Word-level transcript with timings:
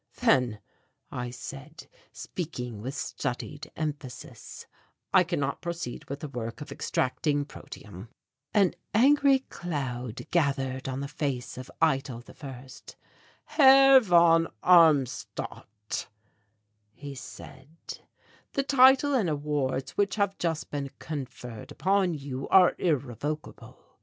"Then," 0.15 0.59
I 1.11 1.29
said, 1.29 1.87
speaking 2.11 2.81
with 2.81 2.95
studied 2.95 3.71
emphasis, 3.75 4.65
"I 5.13 5.23
cannot 5.23 5.61
proceed 5.61 6.09
with 6.09 6.21
the 6.21 6.27
work 6.27 6.59
of 6.59 6.71
extracting 6.71 7.45
protium." 7.45 8.07
An 8.51 8.73
angry 8.95 9.41
cloud 9.51 10.25
gathered 10.31 10.89
on 10.89 11.01
the 11.01 11.07
face 11.07 11.55
of 11.55 11.69
Eitel 11.83 12.23
I. 12.41 12.71
"Herr 13.45 13.99
von 13.99 14.47
Armstadt," 14.63 16.07
he 16.93 17.13
said, 17.13 17.67
"the 18.53 18.63
title 18.63 19.13
and 19.13 19.29
awards 19.29 19.91
which 19.91 20.15
have 20.15 20.35
just 20.39 20.71
been 20.71 20.89
conferred 20.97 21.71
upon 21.71 22.15
you 22.15 22.47
are 22.49 22.73
irrevocable. 22.79 23.77